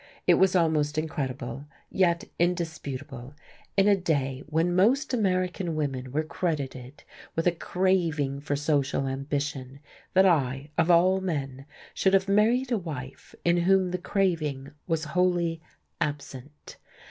It 0.25 0.39
was 0.39 0.55
almost 0.55 0.97
incredible, 0.97 1.65
yet 1.91 2.23
indisputable, 2.39 3.35
in 3.77 3.87
a 3.87 3.95
day 3.95 4.41
when 4.47 4.75
most 4.75 5.13
American 5.13 5.75
women 5.75 6.11
were 6.11 6.23
credited 6.23 7.03
with 7.35 7.45
a 7.45 7.51
craving 7.51 8.39
for 8.39 8.55
social 8.55 9.05
ambition 9.05 9.79
that 10.15 10.25
I, 10.25 10.71
of 10.75 10.89
all 10.89 11.21
men, 11.21 11.67
should 11.93 12.15
have 12.15 12.27
married 12.27 12.71
a 12.71 12.79
wife 12.79 13.35
in 13.45 13.57
whom 13.57 13.91
the 13.91 13.99
craving 13.99 14.71
was 14.87 15.03
wholly 15.13 15.61
absent! 16.01 16.77